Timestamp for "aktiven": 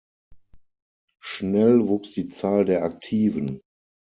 2.85-3.61